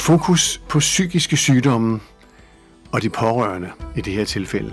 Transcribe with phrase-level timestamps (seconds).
[0.00, 2.00] Fokus på psykiske sygdomme
[2.92, 4.72] og de pårørende i det her tilfælde.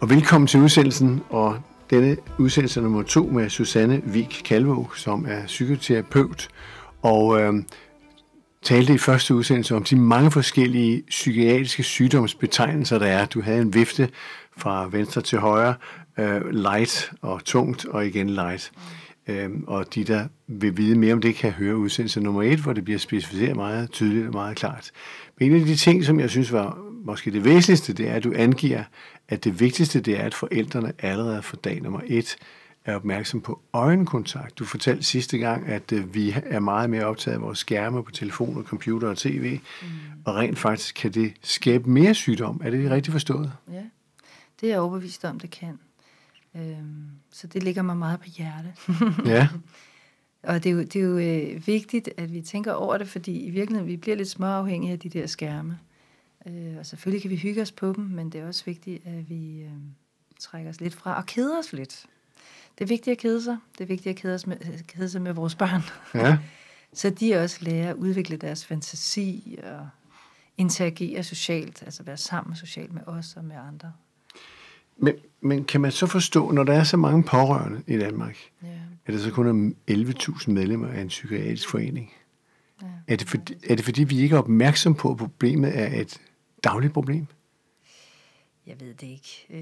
[0.00, 1.58] Og velkommen til udsendelsen, og
[1.90, 6.48] denne udsendelse nummer to med Susanne Vik Kalvo, som er psykoterapeut,
[7.02, 7.54] og øh,
[8.62, 13.26] talte i første udsendelse om de mange forskellige psykiatriske sygdomsbetegnelser, der er.
[13.26, 14.08] Du havde en vifte
[14.56, 15.74] fra venstre til højre,
[16.18, 18.72] øh, light og tungt, og igen light.
[19.26, 22.72] Øhm, og de, der vil vide mere om det, kan høre udsendelse nummer et, hvor
[22.72, 24.90] det bliver specificeret meget tydeligt og meget klart.
[25.38, 28.24] Men en af de ting, som jeg synes var måske det væsentligste, det er, at
[28.24, 28.82] du angiver,
[29.28, 32.36] at det vigtigste det er, at forældrene allerede fra dag nummer et
[32.84, 34.58] er opmærksom på øjenkontakt.
[34.58, 38.10] Du fortalte sidste gang, at øh, vi er meget mere optaget af vores skærme på
[38.10, 39.88] telefon og computer og tv, mm.
[40.24, 42.60] og rent faktisk kan det skabe mere sygdom.
[42.64, 43.52] Er det rigtigt forstået?
[43.72, 43.82] Ja,
[44.60, 45.78] det er jeg overbevist om, det kan.
[46.56, 48.74] Øhm, så det ligger mig meget på hjerte.
[49.34, 49.48] ja.
[50.42, 53.40] Og det er jo, det er jo øh, vigtigt, at vi tænker over det, fordi
[53.40, 55.78] i virkeligheden vi bliver lidt småafhængige af de der skærme.
[56.46, 59.30] Øh, og selvfølgelig kan vi hygge os på dem, men det er også vigtigt, at
[59.30, 59.70] vi øh,
[60.40, 62.06] trækker os lidt fra og keder os lidt.
[62.78, 63.58] Det er vigtigt at kede sig.
[63.78, 65.82] Det er vigtigt at kede, os med, kede sig med vores børn.
[66.14, 66.38] Ja.
[67.00, 69.88] så de også lærer at udvikle deres fantasi og
[70.56, 73.92] interagere socialt, altså være sammen socialt med os og med andre.
[74.96, 78.68] Men, men kan man så forstå, når der er så mange pårørende i Danmark, Ja.
[79.06, 82.12] at der så kun er 11.000 medlemmer af en psykiatrisk forening?
[82.82, 82.86] Ja.
[83.08, 86.20] Er det, fordi, er det fordi, vi ikke er opmærksom på, at problemet er et
[86.64, 87.26] dagligt problem?
[88.66, 89.46] Jeg ved det ikke.
[89.50, 89.60] Øh,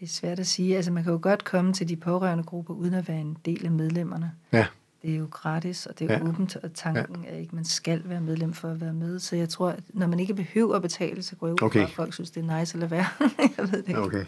[0.00, 0.76] det er svært at sige.
[0.76, 3.64] Altså, man kan jo godt komme til de pårørende grupper, uden at være en del
[3.64, 4.32] af medlemmerne.
[4.52, 4.66] Ja.
[5.02, 6.18] Det er jo gratis, og det er Ja.
[6.18, 6.28] ja.
[6.28, 9.18] åbent, og tanken er ikke, at man skal være medlem for at være med.
[9.18, 11.80] Så jeg tror, at når man ikke behøver at betale, så går jeg ud Okay.
[11.80, 13.06] fra, at folk synes, det er nice lade være.
[13.58, 14.00] jeg ved det ikke.
[14.00, 14.24] Okay.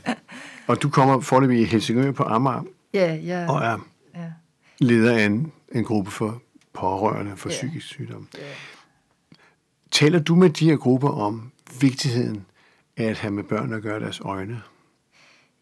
[0.66, 2.62] Og du kommer forløbig i Helsingør på Amager,
[2.94, 3.78] Ja, ja, og er
[4.14, 4.32] ja,
[4.78, 7.54] leder af en, en gruppe for pårørende for Ja.
[7.54, 8.28] psykisk sygdom.
[8.38, 8.40] ja.
[9.90, 12.44] Taler du med de her grupper om vigtigheden
[12.96, 14.62] af at have med børn at gøre deres øjne?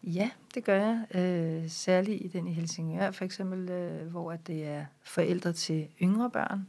[0.03, 1.05] Ja, det gør jeg.
[1.21, 6.29] Øh, særligt i den i Helsingør, for eksempel, øh, hvor det er forældre til yngre
[6.29, 6.67] børn.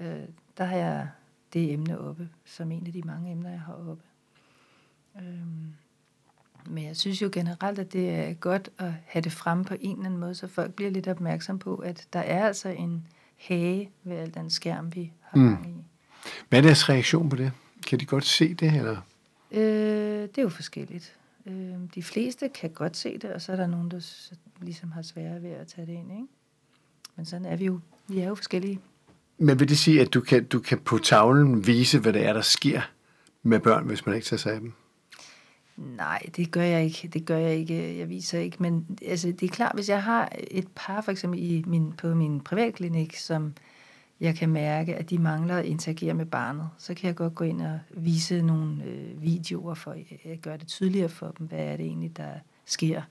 [0.00, 0.20] Øh,
[0.58, 1.08] der har jeg
[1.52, 4.02] det emne oppe, som en af de mange emner, jeg har oppe.
[5.16, 5.66] Øhm,
[6.66, 9.96] men jeg synes jo generelt, at det er godt at have det fremme på en
[9.96, 13.06] eller anden måde, så folk bliver lidt opmærksom på, at der er altså en
[13.36, 15.48] hage ved al den skærm, vi har Mm.
[15.48, 15.84] gang i.
[16.48, 17.52] Hvad er deres reaktion på det?
[17.86, 18.72] Kan de godt se det?
[18.76, 18.96] Eller?
[19.50, 19.60] Øh,
[20.22, 21.16] det er jo forskelligt.
[21.46, 24.90] Øh, de fleste kan godt se det, og så er der nogen, der s- ligesom
[24.92, 26.12] har svære ved at tage det ind.
[26.12, 26.26] Ikke?
[27.16, 27.80] Men sådan er vi jo.
[28.08, 28.80] Vi er jo forskellige.
[29.38, 32.32] Men vil det sige, at du kan, du kan på tavlen vise, hvad det er,
[32.32, 32.80] der sker
[33.42, 34.72] med børn, hvis man ikke tager sig af dem?
[35.76, 37.08] Nej, det gør jeg ikke.
[37.12, 37.98] Det gør jeg ikke.
[37.98, 38.56] Jeg viser ikke.
[38.60, 42.14] Men altså, det er klart, hvis jeg har et par, for eksempel i min, på
[42.14, 43.54] min privatklinik, som
[44.22, 47.44] jeg kan mærke, at de mangler at interagere med barnet, så kan jeg godt gå
[47.44, 51.76] ind og vise nogle øh, videoer for at gøre det tydeligere for dem, hvad er
[51.76, 52.30] det egentlig, der
[52.64, 53.02] sker.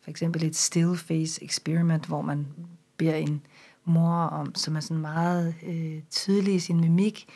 [0.00, 2.46] For eksempel et still face experiment, hvor man
[2.96, 3.42] beder en
[3.84, 7.26] mor om, som er sådan meget øh, tydelig i sin mimik,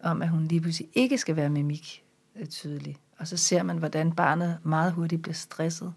[0.00, 2.02] om at hun lige pludselig ikke skal være mimik
[2.36, 2.96] øh, tydelig.
[3.18, 5.92] Og så ser man, hvordan barnet meget hurtigt bliver stresset.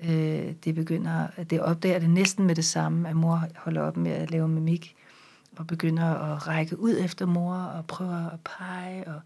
[0.00, 4.10] Øh, det begynder, det opdager det næsten med det samme, at mor holder op med
[4.10, 4.94] at lave mimik,
[5.58, 9.20] og begynder at række ud efter mor, og prøver at pege, og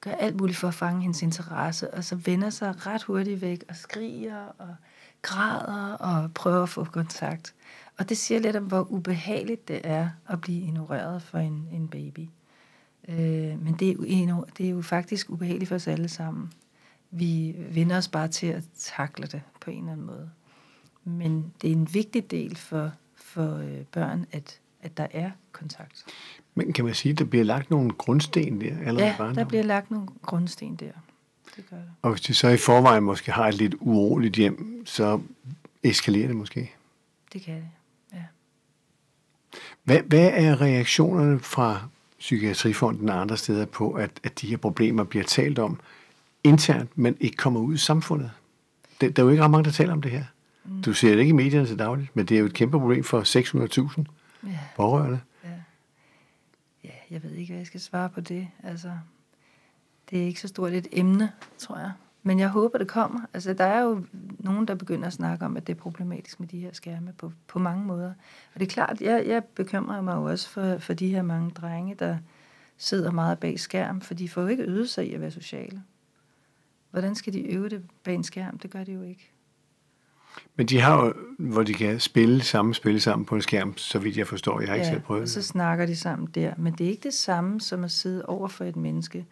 [0.00, 3.64] gør alt muligt for at fange hendes interesse, og så vender sig ret hurtigt væk,
[3.68, 4.74] og skriger, og
[5.22, 7.54] græder, og prøver at få kontakt.
[7.98, 11.88] Og det siger lidt om, hvor ubehageligt det er at blive ignoreret for en, en
[11.88, 12.28] baby.
[13.08, 13.92] Øh, men det er,
[14.28, 16.52] jo, det er jo faktisk ubehageligt for os alle sammen.
[17.10, 20.30] Vi vender os bare til at takle det på en eller anden måde.
[21.04, 26.04] Men det er en vigtig del for, for øh, børn, at, at der er kontakt.
[26.54, 29.46] Men kan man sige, at der bliver lagt nogle grundsten der allerede Ja, der barndommen?
[29.48, 30.90] bliver lagt nogle grundsten der.
[31.56, 31.82] Det gør der.
[32.02, 35.20] Og hvis de så i forvejen måske har et lidt uroligt hjem, så
[35.82, 36.72] eskalerer det måske.
[37.32, 37.68] Det kan det,
[38.12, 38.22] ja.
[39.84, 41.88] Hvad, hvad er reaktionerne fra
[42.18, 45.80] Psykiatrifonden og andre steder på, at, at de her problemer bliver talt om
[46.44, 48.30] internt, men ikke kommer ud i samfundet?
[49.00, 50.24] Det, der er jo ikke ret mange, der taler om det her.
[50.64, 50.82] Mm.
[50.82, 53.04] Du ser det ikke i medierne til dagligt, men det er jo et kæmpe problem
[53.04, 53.20] for
[53.98, 54.04] 600.000
[54.46, 55.20] Ja, pårørende.
[55.44, 55.60] ja.
[56.84, 58.48] ja, jeg ved ikke, hvad jeg skal svare på det.
[58.62, 58.98] Altså,
[60.10, 61.92] det er ikke så stort et emne, tror jeg.
[62.26, 63.20] Men jeg håber, det kommer.
[63.34, 64.04] Altså, der er jo
[64.38, 67.32] nogen, der begynder at snakke om, at det er problematisk med de her skærme på,
[67.46, 68.14] på mange måder.
[68.54, 71.50] Og det er klart, jeg, jeg bekymrer mig jo også for, for de her mange
[71.50, 72.18] drenge, der
[72.76, 75.82] sidder meget bag skærm, for de får jo ikke øvet sig i at være sociale.
[76.90, 78.58] Hvordan skal de øve det bag en skærm?
[78.58, 79.33] Det gør de jo ikke.
[80.56, 83.98] Men de har jo, hvor de kan spille samme spil sammen på en skærm, så
[83.98, 84.60] vidt jeg forstår.
[84.60, 85.46] Jeg har ikke ja, selv prøvet og så det.
[85.46, 86.54] snakker de sammen der.
[86.58, 89.26] Men det er ikke det samme som at sidde over for et menneske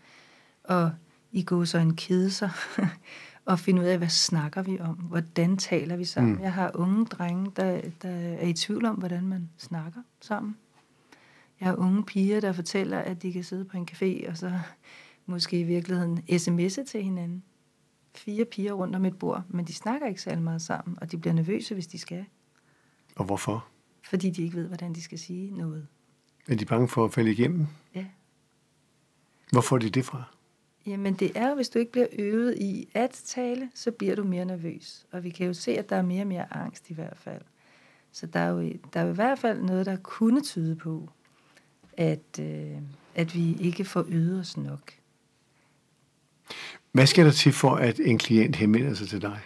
[0.64, 0.90] og
[1.32, 2.50] i går så en kede sig
[3.44, 4.94] og finde ud af, hvad snakker vi om?
[4.94, 6.34] Hvordan taler vi sammen?
[6.34, 6.42] Mm.
[6.42, 10.56] Jeg har unge drenge, der, der er i tvivl om, hvordan man snakker sammen.
[11.60, 14.52] Jeg har unge piger, der fortæller, at de kan sidde på en café og så
[15.26, 17.42] måske i virkeligheden sms'e til hinanden.
[18.14, 21.18] Fire piger rundt om et bord, men de snakker ikke særlig meget sammen, og de
[21.18, 22.24] bliver nervøse, hvis de skal.
[23.16, 23.66] Og hvorfor?
[24.04, 25.86] Fordi de ikke ved, hvordan de skal sige noget.
[26.48, 27.66] Er de bange for at falde igennem?
[27.94, 28.06] Ja.
[29.52, 30.24] Hvor får de det fra?
[30.86, 34.44] Jamen det er, hvis du ikke bliver øvet i at tale, så bliver du mere
[34.44, 35.06] nervøs.
[35.10, 37.42] Og vi kan jo se, at der er mere og mere angst i hvert fald.
[38.12, 41.10] Så der er jo, der er jo i hvert fald noget, der kunne tyde på,
[41.96, 42.78] at, øh,
[43.14, 44.92] at vi ikke får øvet os nok.
[46.92, 49.40] Hvad skal der til for, at en klient henvender sig til dig?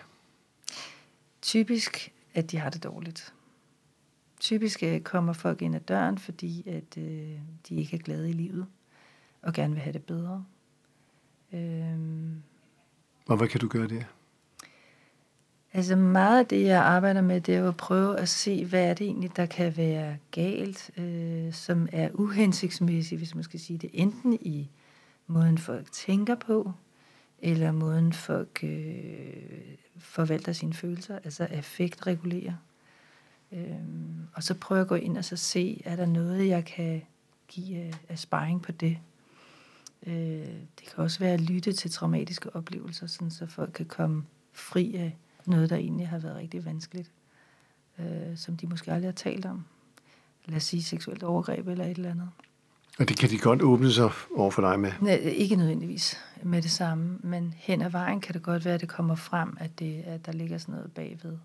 [1.43, 3.33] Typisk, at de har det dårligt.
[4.41, 7.39] Typisk øh, kommer folk ind ad døren, fordi at øh,
[7.69, 8.67] de ikke er glade i livet
[9.43, 10.45] og gerne vil have det bedre.
[11.53, 12.43] Øhm,
[13.27, 14.03] Og hvad kan du gøre der?
[15.73, 18.85] Altså meget af det, jeg arbejder med, det er jo at prøve at se, hvad
[18.91, 23.79] er det egentlig, der kan være galt, øh, som er uhensigtsmæssigt, hvis man skal sige
[23.79, 24.71] det, enten i
[25.27, 26.73] måden folk tænker på,
[27.39, 32.55] eller måden folk øh, forvalter sine følelser, altså affektregulerer.
[33.53, 37.03] Øhm, og så prøve at gå ind og så se, er der noget, jeg kan
[37.49, 38.99] give af, af sparring på det.
[40.07, 40.15] Øh,
[40.79, 44.95] det kan også være at lytte til traumatiske oplevelser, sådan så folk kan komme fri
[44.95, 45.17] af
[45.47, 47.11] noget, der egentlig har været rigtig vanskeligt,
[47.99, 49.65] øh, som de måske aldrig har talt om.
[50.47, 52.31] Lad os sige seksuelt overgreb eller et eller andet.
[52.99, 54.93] Og det kan de godt åbne sig over for dig med?
[55.01, 58.81] Nej, ikke nødvendigvis med det samme, men hen ad vejen kan det godt være, at
[58.81, 61.39] det kommer frem, at, det, at der ligger sådan noget bagved,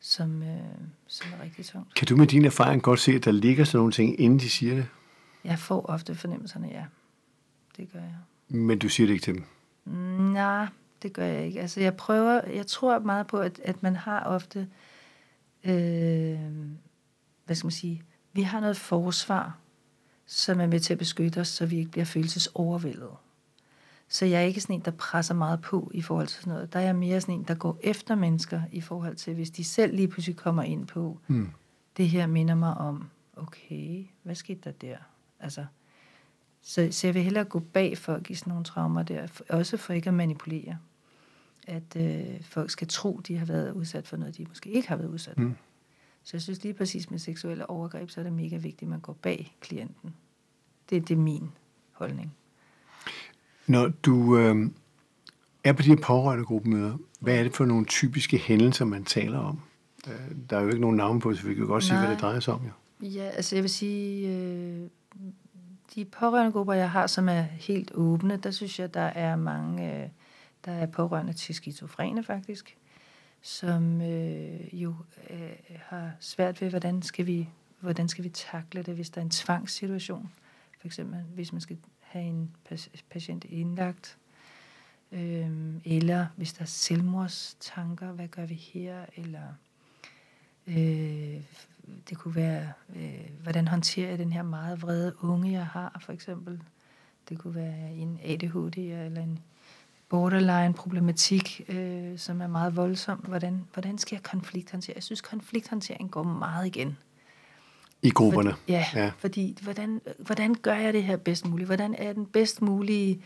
[0.00, 0.58] som, øh,
[1.06, 1.94] som er rigtig tungt.
[1.94, 4.50] Kan du med din erfaring godt se, at der ligger sådan nogle ting, inden de
[4.50, 4.86] siger det?
[5.44, 6.84] Jeg får ofte fornemmelserne, ja.
[7.76, 8.16] Det gør jeg.
[8.48, 9.44] Men du siger det ikke til dem?
[10.32, 10.66] Nej,
[11.02, 11.60] det gør jeg ikke.
[11.60, 14.68] Altså, jeg prøver, jeg tror meget på, at, at man har ofte,
[15.64, 16.38] øh,
[17.46, 18.02] hvad skal man sige,
[18.32, 19.58] vi har noget forsvar,
[20.26, 23.10] som er med til at beskytte os, så vi ikke bliver følelsesovervældet.
[24.08, 26.72] Så jeg er ikke sådan en, der presser meget på i forhold til sådan noget.
[26.72, 29.64] Der er jeg mere sådan en, der går efter mennesker i forhold til, hvis de
[29.64, 31.48] selv lige pludselig kommer ind på, Mm.
[31.96, 34.96] det her minder mig om, okay, hvad skete der der?
[35.40, 35.64] Altså,
[36.62, 39.76] så, så jeg vil hellere gå bag folk i sådan nogle traumer der, for- også
[39.76, 40.78] for ikke at manipulere.
[41.66, 44.96] At øh, folk skal tro, de har været udsat for noget, de måske ikke har
[44.96, 45.40] været udsat for.
[45.42, 45.54] Mm.
[46.24, 49.00] Så jeg synes lige præcis med seksuelle overgreb, så er det mega vigtigt, at man
[49.00, 50.14] går bag klienten.
[50.90, 51.50] Det, det er min
[51.92, 52.34] holdning.
[53.66, 54.70] Når du øh,
[55.64, 59.38] er på de her pårørende gruppemøder, hvad er det for nogle typiske hændelser, man taler
[59.38, 59.60] om?
[60.08, 62.12] Øh, der er jo ikke nogen navn på, så vi kan godt sige, hvad Nej.
[62.12, 62.60] det drejer sig om.
[62.64, 63.06] Jo.
[63.06, 64.88] Ja, altså jeg vil sige, øh,
[65.94, 70.02] de pårørende grupper, jeg har, som er helt åbne, der synes jeg, der er mange,
[70.02, 70.08] øh,
[70.64, 72.76] der er pårørende til skizofrene faktisk,
[73.42, 74.94] som øh, jo
[75.30, 77.48] øh, har svært ved, hvordan skal vi
[77.80, 80.32] hvordan skal vi takle det, hvis der er en tvangssituation.
[80.80, 82.56] For eksempel, hvis man skal have en
[83.10, 84.18] patient indlagt,
[85.12, 89.54] øh, eller hvis der er selvmordstanker, hvad gør vi her, eller
[90.66, 91.42] øh,
[92.08, 96.12] det kunne være, øh, hvordan håndterer jeg den her meget vrede unge, jeg har, for
[96.12, 96.62] eksempel.
[97.28, 99.38] Det kunne være en ADHD eller en
[100.12, 103.18] borderline-problematik, øh, som er meget voldsom.
[103.18, 104.94] Hvordan, hvordan skal jeg konflikthåndtere?
[104.96, 106.96] Jeg synes, konflikthåndtering går meget igen.
[108.02, 108.50] I grupperne.
[108.52, 109.12] For, ja, Ja.
[109.18, 111.66] fordi hvordan, hvordan gør jeg det her bedst muligt?
[111.68, 113.22] Hvordan er den bedst mulige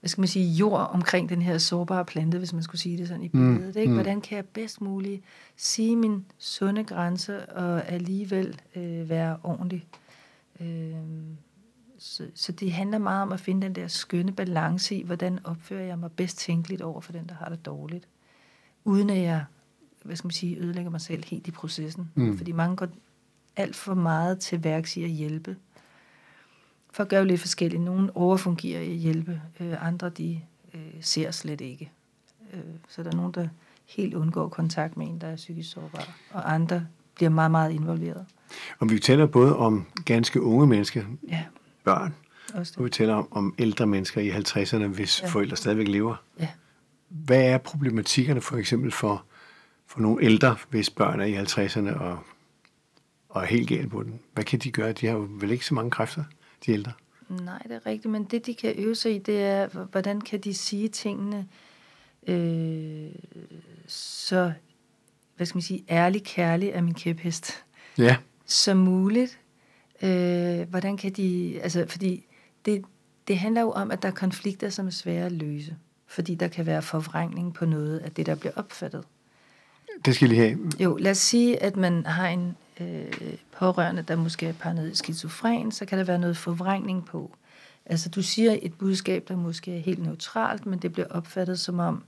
[0.00, 3.08] hvad skal man sige, jord omkring den her sårbare plante, hvis man skulle sige det
[3.08, 3.76] sådan i Mm, billedet.
[3.76, 3.88] Ikke?
[3.90, 3.94] mm.
[3.94, 5.22] Hvordan kan jeg bedst muligt
[5.56, 9.86] sige min sunde grænse og alligevel øh, være ordentlig?
[10.60, 10.92] Øh,
[11.98, 15.84] så, så det handler meget om at finde den der skønne balance i, hvordan opfører
[15.84, 18.08] jeg mig bedst tænkeligt over for den, der har det dårligt.
[18.84, 19.44] Uden at jeg,
[20.04, 22.10] hvad skal man sige, ødelægger mig selv helt i processen.
[22.14, 22.36] Mm.
[22.36, 22.88] Fordi mange går
[23.56, 25.56] alt for meget til værks i at hjælpe.
[26.90, 27.82] Folk gør jo lidt forskelligt.
[27.82, 30.40] Nogle overfungerer i at hjælpe, øh, andre de
[30.74, 31.90] øh, ser slet ikke.
[32.52, 33.48] Øh, så der er nogen, der
[33.86, 38.26] helt undgår kontakt med en, der er psykisk sårbar, og andre bliver meget, meget involveret.
[38.78, 41.44] Og vi taler både om ganske unge mennesker, Ja,
[41.84, 42.14] børn,
[42.54, 42.92] også og vi det.
[42.94, 45.28] taler om, om ældre mennesker i 50'erne, hvis ja.
[45.28, 46.16] Forældre stadigvæk lever.
[46.40, 46.48] Ja.
[47.08, 49.24] Hvad er problematikkerne for eksempel for,
[49.86, 52.18] for nogle ældre, hvis børn er i 50'erne og,
[53.28, 54.20] og er helt galt på den?
[54.34, 54.92] Hvad kan de gøre?
[54.92, 56.24] De har jo vel ikke så mange kræfter,
[56.66, 56.92] de ældre.
[57.28, 60.40] Nej, det er rigtigt, men det, de kan øve sig i, det er, hvordan kan
[60.40, 61.48] de sige tingene,
[62.26, 63.10] øh,
[63.86, 64.52] så
[65.36, 67.64] hvad skal man sige, ærlig kærlig af min kæphest
[67.98, 68.16] Ja,
[68.46, 69.38] som muligt.
[70.02, 72.26] Øh, hvordan kan de, altså fordi
[72.64, 72.84] det,
[73.28, 75.76] det handler jo om, at der er konflikter, som er svære at løse.
[76.06, 79.04] Fordi der kan være forvrængning på noget af det, der bliver opfattet.
[80.04, 80.72] det skal jeg lige have.
[80.80, 83.12] Jo, lad os sige, at man har en øh,
[83.58, 87.30] pårørende, der måske er paranoid skizofren, så kan der være noget forvrængning på.
[87.86, 91.78] Altså, du siger et budskab, der måske er helt neutralt, men det bliver opfattet som
[91.78, 92.04] om,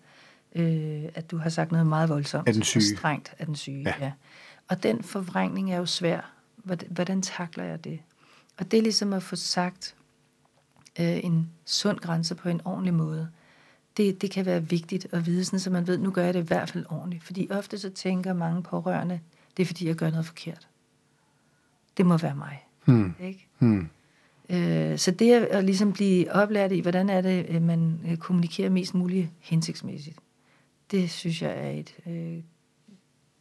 [0.54, 2.49] øh, at du har sagt noget meget voldsomt.
[2.49, 2.80] Af den syge.
[2.80, 3.94] Og strengt af den syge, ja.
[4.00, 4.12] ja.
[4.68, 6.32] Og den forvrængning er jo svær.
[6.64, 8.00] Hvordan, hvordan takler jeg det?
[8.59, 9.97] Og det er ligesom at få sagt
[11.00, 13.31] øh, en sund grænse på en ordentlig måde.
[13.97, 16.40] Det, det kan være vigtigt at vide, sådan, så man ved, nu gør jeg det
[16.40, 17.25] i hvert fald ordentligt.
[17.25, 19.21] Fordi ofte så tænker mange pårørende,
[19.57, 20.69] det er fordi, jeg gør noget forkert.
[21.97, 22.67] Det må være mig.
[22.85, 23.14] Hmm.
[23.21, 23.49] Ikke?
[23.59, 23.88] Hmm.
[24.49, 28.17] Øh, så det at, at ligesom blive oplært i, hvordan er det, øh, man øh,
[28.17, 30.19] kommunikerer mest muligt hensigtsmæssigt,
[30.90, 32.43] det synes jeg er et øh,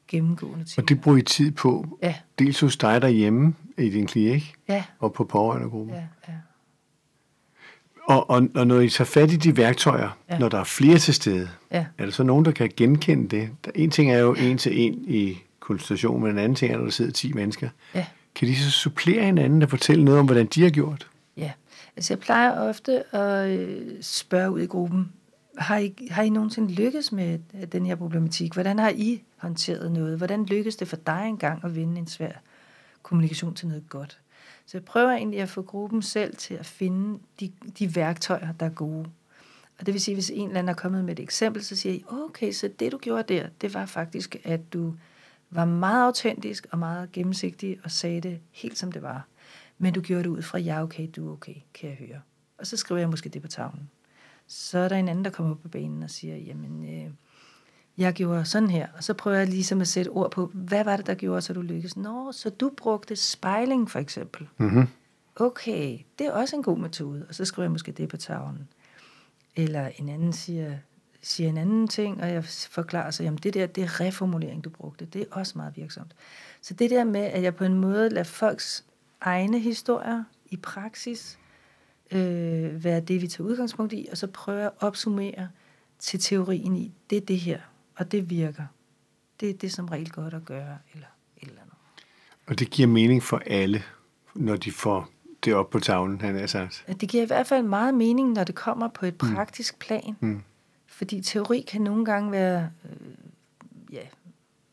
[0.09, 0.83] gennemgående tema.
[0.83, 4.83] Og det bruger I tid på, Ja, dels hos dig derhjemme i din klinik, ja,
[4.99, 5.95] og på pårørendegruppen.
[5.95, 6.33] ja, ja.
[8.03, 10.37] Og, og, og når I tager fat i de værktøjer, ja.
[10.39, 11.85] Når der er flere til stede, ja.
[11.97, 13.49] er der så nogen, der kan genkende det?
[13.65, 16.77] Der, en ting er jo en til en i konsultation, men en anden ting er,
[16.77, 17.69] når der sidder 10 mennesker.
[17.95, 18.05] Ja.
[18.35, 21.07] Kan de så supplere hinanden og fortælle noget om, hvordan de har gjort?
[21.37, 21.51] Ja,
[21.95, 25.11] altså jeg plejer ofte at øh, spørge ud i gruppen,
[25.59, 28.53] har I, har I nogensinde lykkes med øh, den her problematik?
[28.53, 30.17] Hvordan har I håndteret noget?
[30.17, 32.31] Hvordan lykkes det for dig engang at vinde en svær
[33.01, 34.19] kommunikation til noget godt?
[34.65, 38.65] Så jeg prøver egentlig at få gruppen selv til at finde de, de værktøjer, der
[38.65, 39.09] er gode.
[39.79, 41.93] Og det vil sige, hvis en eller anden er kommet med et eksempel, så siger
[41.93, 44.95] I, okay, så det du gjorde der, det var faktisk, at du
[45.49, 49.27] var meget autentisk og meget gennemsigtig og sagde det helt som det var.
[49.77, 52.21] Men du gjorde det ud fra, ja okay, du er okay, kan jeg høre.
[52.57, 53.89] Og så skriver jeg måske det på tavlen.
[54.51, 57.11] Så er der en anden, der kommer på banen og siger, jamen, øh,
[57.97, 58.87] jeg gjorde sådan her.
[58.97, 61.53] Og så prøver jeg ligesom at sætte ord på, hvad var det, der gjorde, så
[61.53, 61.97] du lykkedes?
[61.97, 64.47] Nå, så du brugte spejling for eksempel.
[64.57, 64.87] Mm-hmm.
[65.35, 67.25] Okay, det er også en god metode.
[67.29, 68.67] Og så skriver jeg måske det på tavlen.
[69.55, 70.77] Eller en anden siger,
[71.21, 74.69] siger en anden ting, og jeg forklarer så, jamen det der, det er reformulering, du
[74.69, 75.05] brugte.
[75.05, 76.15] Det er også meget virksomt.
[76.61, 78.85] Så det der med, at jeg på en måde lader folks
[79.21, 81.39] egne historier i praksis
[82.11, 85.49] øh, være det, vi tager udgangspunkt i, og så prøver jeg at opsummere
[85.99, 87.59] til teorien i, det er det her,
[87.95, 88.63] og det virker.
[89.39, 91.75] Det er det som regel godt at gøre, eller et eller andet.
[92.47, 93.83] Og det giver mening for alle,
[94.33, 95.09] når de får
[95.45, 96.85] det op på tavlen, han har sagt.
[97.01, 100.15] Det giver i hvert fald meget mening, når det kommer på et praktisk plan.
[100.19, 100.41] Mm.
[100.87, 104.01] Fordi teori kan nogle gange være øh, ja,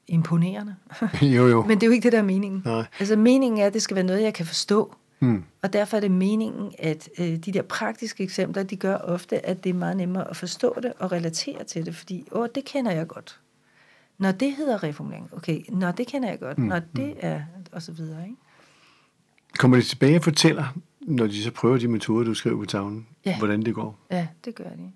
[0.09, 0.76] imponerende.
[1.23, 1.62] jo, jo.
[1.69, 2.62] Men det er jo ikke det, der er meningen.
[2.64, 2.85] Nej.
[2.99, 4.95] Altså meningen er, at det skal være noget, jeg kan forstå.
[5.20, 5.44] Mm.
[5.62, 9.64] Og derfor er det meningen, at øh, de der praktiske eksempler, de gør ofte, at
[9.64, 11.96] det er meget nemmere at forstå det og relatere til det.
[11.96, 13.40] Fordi, åh, det kender jeg godt.
[14.18, 16.64] Når det hedder reformulering, okay, når det kender jeg godt, mm.
[16.64, 17.42] når det er,
[17.73, 18.37] og så videre, ikke?
[19.58, 23.06] Kommer de tilbage og fortæller, når de så prøver de metoder, du skriver på tavlen,
[23.26, 23.38] Ja.
[23.38, 23.99] hvordan det går?
[24.11, 24.92] Ja, det gør de.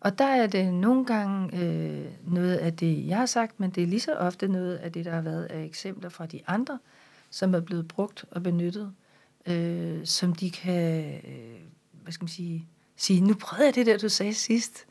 [0.00, 3.82] Og der er det nogle gange øh, noget af det, jeg har sagt, men det
[3.82, 6.78] er lige så ofte noget af det, der har været af eksempler fra de andre,
[7.30, 8.92] som er blevet brugt og benyttet,
[9.46, 11.60] øh, som de kan, øh,
[12.02, 14.86] hvad skal man sige, sige, nu prøvede jeg det der, du sagde sidst,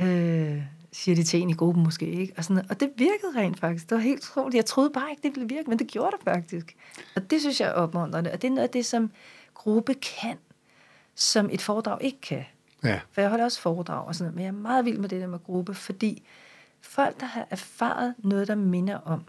[0.00, 0.62] øh,
[0.92, 2.34] siger de til en i gruppen måske, ikke?
[2.36, 3.90] Og, sådan, og det virkede rent faktisk.
[3.90, 4.54] Det var helt utroligt.
[4.54, 6.76] Jeg troede bare ikke, det ville virke, men det gjorde det faktisk.
[7.16, 8.32] Og det synes jeg er opmuntrende.
[8.32, 9.10] Og det er noget af det, som
[9.54, 10.36] gruppe kan,
[11.14, 12.44] som et foredrag ikke kan.
[12.84, 13.00] Ja.
[13.12, 15.20] For jeg holder også foredrag og sådan noget, men jeg er meget vild med det
[15.20, 16.22] der med gruppe, fordi
[16.80, 19.24] folk, der har erfaret noget, der minder om,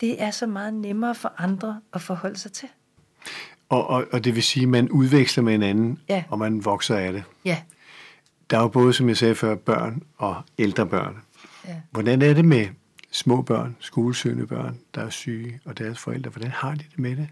[0.00, 2.68] det er så meget nemmere for andre at forholde sig til.
[3.68, 6.24] Og, og, og det vil sige, at man udveksler med hinanden, Ja.
[6.28, 7.22] og man vokser af det.
[7.44, 7.58] Ja,
[8.50, 11.16] Der er jo både, som jeg sagde før, børn og ældre børn.
[11.68, 11.74] ja.
[11.90, 12.66] Hvordan er det med
[13.10, 16.30] små børn, skolesøgende børn, der er syge, og deres forældre?
[16.30, 17.28] Hvordan har de det med det?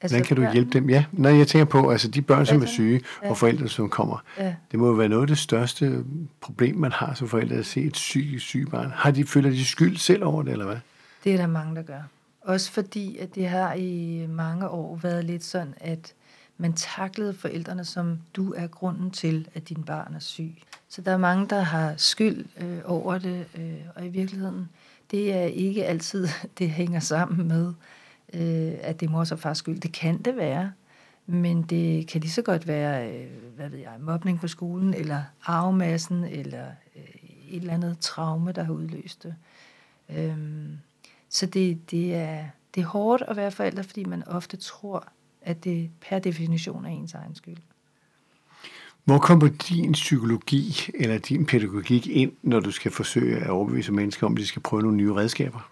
[0.00, 0.90] Hvordan kan du børn- hjælpe dem?
[0.90, 3.30] Ja, når jeg tænker på, altså de børn, som er syge, Ja.
[3.30, 4.22] og forældre, som kommer.
[4.38, 4.54] Ja.
[4.70, 6.04] Det må jo være noget af det største
[6.40, 8.90] problem, man har som forældre, at se et sygt, sygt barn.
[8.94, 10.76] Har de, føler de skyld selv over det, eller hvad?
[11.24, 12.00] Det er der mange, der gør.
[12.48, 16.14] Også fordi, at det har i mange år været lidt sådan, at
[16.58, 20.54] man taklede forældrene, som du er grunden til, at din barn er syg.
[20.88, 24.68] Så der er mange, der har skyld øh, over det, øh, og i virkeligheden,
[25.10, 26.28] det er ikke altid,
[26.58, 27.66] det hænger sammen med,
[28.34, 29.80] øh, at det er mors og fars skyld.
[29.80, 30.72] Det kan det være,
[31.26, 33.26] men det kan lige så godt være, øh,
[33.56, 37.02] hvad ved jeg, mobning på skolen, eller arvemassen, eller øh,
[37.48, 39.34] et eller andet traume, der har udløst det.
[40.10, 40.38] Øh,
[41.38, 45.08] så det, det, er, det er hårdt at være forælder, fordi man ofte tror,
[45.42, 47.56] at det per definition er ens egen skyld.
[49.04, 54.26] Hvor kommer din psykologi eller din pædagogik ind, når du skal forsøge at overbevise mennesker
[54.26, 55.70] om, at de skal prøve nogle nye redskaber?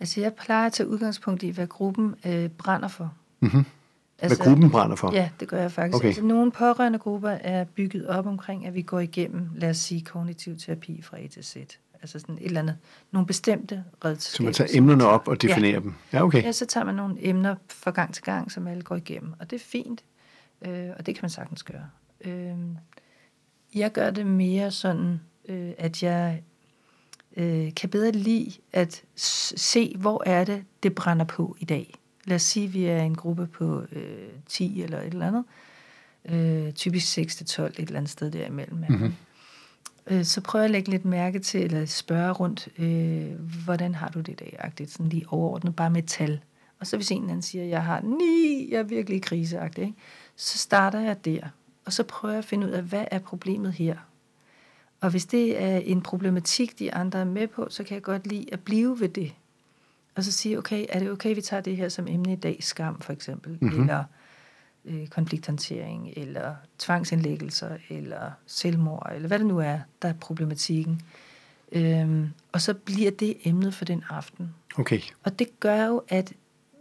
[0.00, 3.14] Altså, jeg plejer at tage udgangspunkt i, hvad gruppen øh, brænder for.
[3.40, 3.64] Mm-hmm.
[4.18, 5.12] Altså, hvad gruppen brænder for?
[5.12, 5.96] Ja, det gør jeg faktisk.
[5.96, 6.06] Okay.
[6.06, 10.00] Altså, nogle pårørende grupper er bygget op omkring, at vi går igennem, lad os sige,
[10.00, 11.56] kognitiv terapi fra A til Z.
[12.02, 12.76] Altså sådan et eller andet,
[13.10, 14.36] nogle bestemte redskaber.
[14.36, 15.80] Så man tager emnerne op og definerer ja.
[15.80, 15.94] dem?
[16.12, 16.42] Ja, okay.
[16.42, 19.34] Ja, så tager man nogle emner fra gang til gang, som alle går igennem.
[19.38, 20.04] Og det er fint,
[20.62, 21.86] øh, og det kan man sagtens gøre.
[22.20, 22.56] Øh,
[23.74, 26.42] jeg gør det mere sådan, øh, at jeg
[27.36, 31.94] øh, kan bedre lide at se, hvor er det, det brænder på i dag.
[32.24, 35.44] Lad os sige, at vi er en gruppe på øh, 10 eller et eller andet.
[36.24, 37.22] Øh, typisk 6-12,
[37.62, 38.84] et eller andet sted derimellem.
[38.88, 39.14] Mm-hmm.
[40.10, 44.08] Øh, så prøver jeg at lægge lidt mærke til, eller spørge rundt, øh, hvordan har
[44.08, 46.40] du det i dag, agtigt, sådan lige overordnet, bare med tal.
[46.80, 49.96] Og så hvis en eller anden siger, jeg har ni, jeg er virkelig kriseagtig, ikke?
[50.36, 51.40] så starter jeg der.
[51.84, 53.96] Og så prøver jeg at finde ud af, hvad er problemet her?
[55.00, 58.26] Og hvis det er en problematik, de andre er med på, så kan jeg godt
[58.26, 59.32] lide at blive ved det.
[60.14, 62.56] Og så sige, okay, er det okay, vi tager det her som emne i dag,
[62.60, 63.80] skam for eksempel, mm-hmm.
[63.80, 64.04] eller
[64.84, 71.02] øh, konflikthåndtering, eller tvangsindlæggelser, eller selvmord, eller hvad det nu er, der er problematikken.
[71.72, 74.54] Øhm, og så bliver det emnet for den aften.
[74.78, 75.00] Okay.
[75.24, 76.32] Og det gør jo, at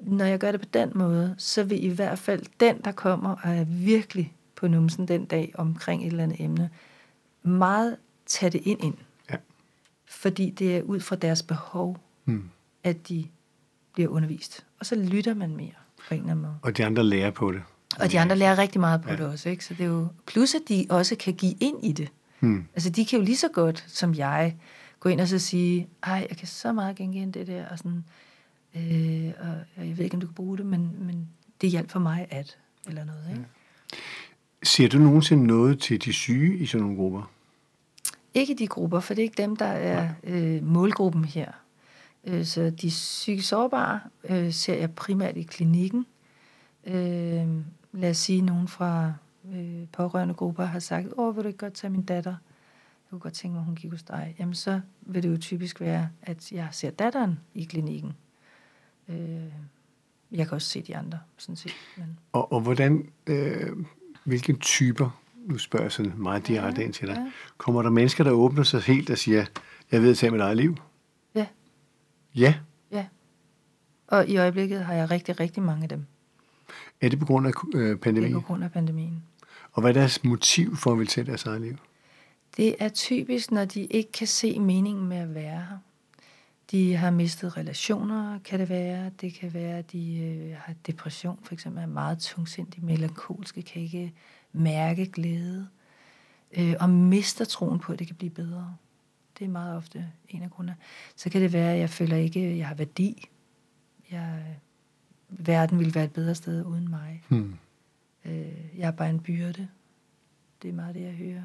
[0.01, 3.35] når jeg gør det på den måde, så vil i hvert fald den, der kommer
[3.43, 6.69] og er virkelig på numsen den dag omkring et eller andet emne,
[7.43, 8.95] meget tage det ind ind.
[9.31, 9.35] Ja.
[10.05, 12.49] Fordi det er ud fra deres behov, hmm.
[12.83, 13.27] at de
[13.93, 14.65] bliver undervist.
[14.79, 15.73] Og så lytter man mere
[16.07, 16.59] på en eller anden måde.
[16.61, 17.61] Og de andre lærer på det.
[17.99, 19.15] Og de andre lærer rigtig meget på ja.
[19.15, 19.49] det også.
[19.49, 19.65] Ikke?
[19.65, 22.09] Så det er jo, plus at de også kan give ind i det.
[22.39, 22.67] Hmm.
[22.73, 24.55] Altså de kan jo lige så godt som jeg
[24.99, 28.03] gå ind og så sige, ej, jeg kan så meget genkende det der, og sådan,
[28.75, 29.31] øh,
[29.77, 31.27] og jeg ved ikke, om du kan bruge det, men, men
[31.61, 33.25] det hjælper for mig at, eller noget.
[33.29, 33.41] Ikke?
[33.41, 33.97] Ja.
[34.63, 37.31] Ser du nogensinde noget til de syge i sådan nogle grupper?
[38.33, 41.51] Ikke de grupper, for det er ikke dem, der er øh, målgruppen her.
[42.25, 46.05] Øh, så de psykisk sårbare øh, ser jeg primært i klinikken.
[46.87, 47.47] Øh,
[47.97, 49.13] lad os sige, nogen fra
[49.53, 52.31] øh, pårørende grupper har sagt, åh, vil du ikke godt tage min datter?
[52.31, 54.35] Jeg kunne godt tænke mig, hun gik hos dig.
[54.39, 58.13] Jamen, så vil det jo typisk være, at jeg ser datteren i klinikken.
[59.07, 59.51] Øh,
[60.31, 61.71] jeg kan også se de andre, sådan set.
[61.97, 62.19] Men...
[62.31, 63.85] Og, og hvordan, øh,
[64.23, 67.15] hvilke typer nu spørger jeg sådan meget direkte ja, ind til dig.
[67.15, 67.31] Ja.
[67.57, 69.45] Kommer der mennesker, der åbner sig helt og siger,
[69.91, 70.77] jeg ved at tage mit eget liv?
[71.35, 71.47] Ja.
[72.35, 72.55] Ja?
[72.91, 73.05] Ja.
[74.07, 76.05] Og i øjeblikket har jeg rigtig, rigtig mange af dem.
[77.01, 78.31] Er det på grund af øh, pandemien?
[78.31, 79.23] Det er på grund af pandemien.
[79.71, 81.77] Og hvad er deres motiv for at ville tage deres eget liv?
[82.57, 85.77] Det er typisk, når de ikke kan se meningen med at være her.
[86.71, 89.11] De har mistet relationer, kan det være.
[89.21, 93.81] Det kan være, at de øh, har depression, for eksempel er meget tungsindige, melankolske, kan
[93.81, 94.13] ikke
[94.53, 95.67] mærke glæde,
[96.57, 98.75] øh, og mister troen på, at det kan blive bedre.
[99.39, 100.75] Det er meget ofte en af grundene.
[101.15, 103.29] Så kan det være, at jeg føler ikke, at jeg har værdi.
[104.11, 104.43] Jeg,
[105.29, 107.23] verden ville være et bedre sted uden mig.
[107.27, 107.55] Hmm.
[108.25, 109.67] Øh, jeg er bare en byrde.
[110.61, 111.43] Det er meget det, jeg hører.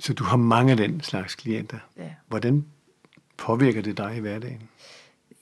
[0.00, 1.78] Så du har mange af den slags klienter.
[1.96, 2.10] Ja.
[2.28, 2.64] Hvordan
[3.36, 4.62] påvirker det dig i hverdagen?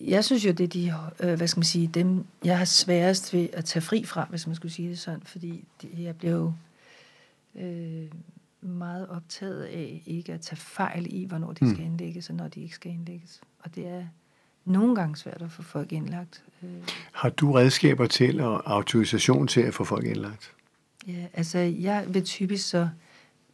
[0.01, 3.33] Jeg synes jo, det er de, øh, hvad skal man sige, dem, jeg har sværest
[3.33, 6.35] ved at tage fri fra, hvis man skulle sige det sådan, fordi de, jeg bliver
[6.35, 6.53] jo
[7.55, 8.11] øh,
[8.61, 11.75] meget optaget af ikke at tage fejl i, hvornår de mm.
[11.75, 13.40] skal indlægges, og når de ikke skal indlægges.
[13.59, 14.07] Og det er
[14.64, 16.44] nogle gange svært at få folk indlagt.
[16.62, 16.68] Øh.
[17.12, 20.53] Har du redskaber til og autorisation til at få folk indlagt?
[21.07, 22.88] Ja, altså jeg vil typisk så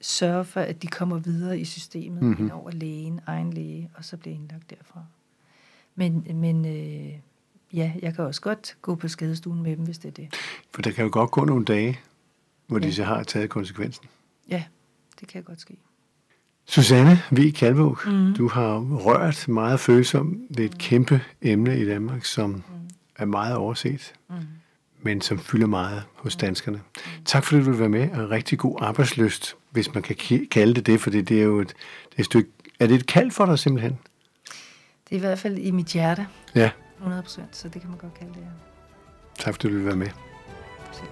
[0.00, 2.44] sørge for, at de kommer videre i systemet mm-hmm.
[2.44, 5.04] ind over lægen, egen læge, og så bliver indlagt derfra.
[5.94, 7.12] Men, men øh,
[7.72, 10.34] ja, jeg kan også godt gå på skadestuen med dem, hvis det er det.
[10.74, 12.00] For der kan jo godt gå nogle dage,
[12.66, 12.86] hvor ja.
[12.86, 14.06] de så har taget konsekvensen.
[14.48, 14.64] Ja,
[15.20, 15.76] det kan godt ske.
[16.70, 17.52] Susanne V.
[17.52, 18.34] Kalvåg, mm.
[18.34, 20.78] du har rørt meget følsomt ved et mm.
[20.78, 22.62] kæmpe emne i Danmark, som mm.
[23.16, 24.36] er meget overset, mm.
[25.02, 26.40] men som fylder meget hos mm.
[26.40, 26.76] danskerne.
[26.76, 27.24] Mm.
[27.24, 30.16] Tak fordi du vil være med, og rigtig god arbejdsløst, hvis man kan
[30.50, 32.50] kalde det det, for det er jo et, det er et stykke...
[32.80, 33.98] Er det et kald for dig simpelthen?
[35.04, 36.26] Det er i hvert fald i mit hjerte.
[36.54, 36.70] Ja.
[36.96, 38.50] 100 procent, så det kan man godt kalde det, ja.
[39.38, 40.08] Tak fordi du vil være med.
[40.92, 41.08] Selv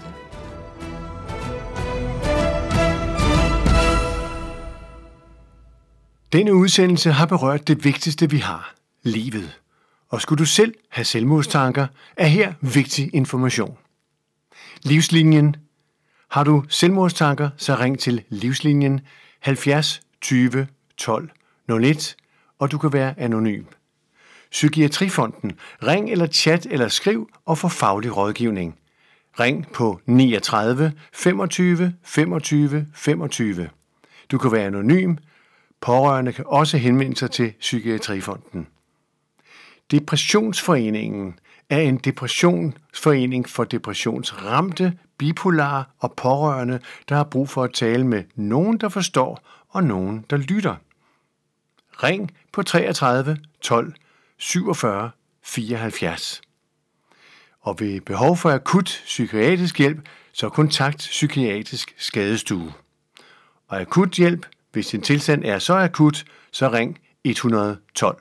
[6.32, 9.60] Denne udsendelse har berørt det vigtigste, vi har, livet.
[10.08, 11.86] Og skulle du selv have selvmordstanker,
[12.16, 13.78] er her vigtig information.
[14.82, 15.56] Livslinjen.
[16.30, 19.00] Har du selvmordstanker, så ring til Livslinjen
[19.40, 21.30] 70 20 12
[21.82, 22.16] 01,
[22.58, 23.64] og du kan være anonym.
[24.50, 25.52] Psykiatrifonden.
[25.82, 28.78] Ring eller chat eller skriv og få faglig rådgivning.
[29.40, 33.68] Ring på 39 25 25 25.
[34.30, 35.16] Du kan være anonym.
[35.80, 38.66] Pårørende kan også henvende sig til Psykiatrifonden.
[39.90, 41.38] Depressionsforeningen
[41.70, 48.24] er en depressionsforening for depressionsramte, bipolare og pårørende, der har brug for at tale med
[48.34, 50.76] nogen, der forstår, og nogen, der lytter.
[52.02, 53.94] Ring på 33 12
[54.38, 55.10] 47
[55.42, 56.40] 74.
[57.60, 62.72] Og ved behov for akut psykiatrisk hjælp, så kontakt Psykiatrisk Skadestue.
[63.68, 64.46] Og akut hjælp,
[64.78, 68.16] hvis din tilstand er så akut, så ring 112.